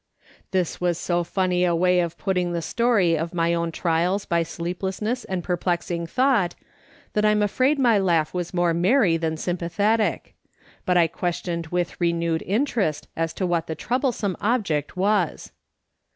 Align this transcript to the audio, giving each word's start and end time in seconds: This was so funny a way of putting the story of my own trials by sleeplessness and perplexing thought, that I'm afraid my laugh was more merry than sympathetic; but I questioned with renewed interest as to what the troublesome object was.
This 0.49 0.81
was 0.81 0.97
so 0.97 1.23
funny 1.23 1.63
a 1.63 1.75
way 1.75 1.99
of 1.99 2.17
putting 2.17 2.53
the 2.53 2.63
story 2.63 3.15
of 3.15 3.35
my 3.35 3.53
own 3.53 3.71
trials 3.71 4.25
by 4.25 4.41
sleeplessness 4.41 5.25
and 5.25 5.43
perplexing 5.43 6.07
thought, 6.07 6.55
that 7.13 7.23
I'm 7.23 7.43
afraid 7.43 7.77
my 7.77 7.99
laugh 7.99 8.33
was 8.33 8.51
more 8.51 8.73
merry 8.73 9.15
than 9.15 9.37
sympathetic; 9.37 10.33
but 10.87 10.97
I 10.97 11.05
questioned 11.05 11.67
with 11.67 12.01
renewed 12.01 12.41
interest 12.47 13.09
as 13.15 13.31
to 13.33 13.45
what 13.45 13.67
the 13.67 13.75
troublesome 13.75 14.37
object 14.41 14.97
was. 14.97 15.51